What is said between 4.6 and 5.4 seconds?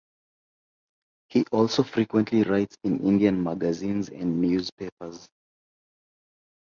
Papers.